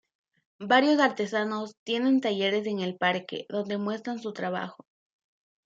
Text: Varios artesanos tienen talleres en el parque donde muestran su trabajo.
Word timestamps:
Varios 0.61 0.99
artesanos 0.99 1.75
tienen 1.83 2.21
talleres 2.21 2.65
en 2.65 2.79
el 2.79 2.97
parque 2.97 3.45
donde 3.49 3.77
muestran 3.77 4.17
su 4.17 4.33
trabajo. 4.33 4.87